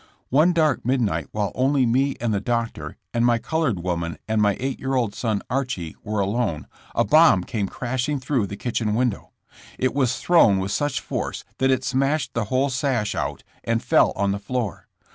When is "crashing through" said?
7.69-8.47